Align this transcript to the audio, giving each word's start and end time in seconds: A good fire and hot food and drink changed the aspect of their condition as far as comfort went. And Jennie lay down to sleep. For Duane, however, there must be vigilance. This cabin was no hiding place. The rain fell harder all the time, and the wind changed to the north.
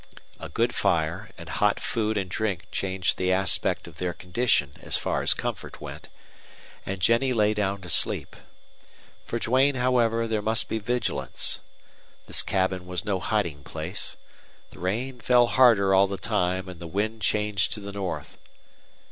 A 0.39 0.49
good 0.49 0.73
fire 0.73 1.29
and 1.37 1.47
hot 1.47 1.79
food 1.79 2.17
and 2.17 2.27
drink 2.27 2.65
changed 2.71 3.19
the 3.19 3.31
aspect 3.31 3.87
of 3.87 3.97
their 3.97 4.13
condition 4.13 4.71
as 4.81 4.97
far 4.97 5.21
as 5.21 5.35
comfort 5.35 5.79
went. 5.79 6.09
And 6.87 6.99
Jennie 6.99 7.33
lay 7.33 7.53
down 7.53 7.81
to 7.81 7.89
sleep. 7.89 8.35
For 9.27 9.37
Duane, 9.37 9.75
however, 9.75 10.25
there 10.27 10.41
must 10.41 10.67
be 10.67 10.79
vigilance. 10.79 11.59
This 12.25 12.41
cabin 12.41 12.87
was 12.87 13.05
no 13.05 13.19
hiding 13.19 13.63
place. 13.63 14.17
The 14.71 14.79
rain 14.79 15.19
fell 15.19 15.45
harder 15.45 15.93
all 15.93 16.07
the 16.07 16.17
time, 16.17 16.67
and 16.67 16.79
the 16.79 16.87
wind 16.87 17.21
changed 17.21 17.71
to 17.73 17.79
the 17.79 17.91
north. 17.91 18.39